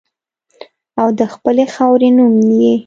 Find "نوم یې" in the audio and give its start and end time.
2.17-2.73